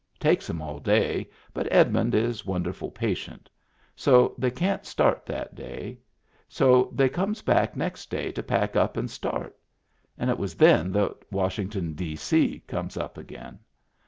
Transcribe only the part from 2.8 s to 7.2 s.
patient. So they can't start that day. So they